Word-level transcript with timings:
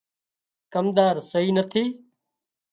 ڪمۮار 0.73 1.15
سئي 1.31 1.49
نٿي 1.57 1.83